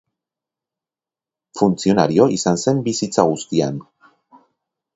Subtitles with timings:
[1.59, 3.81] Funtzionario izan zen bizitza guztian.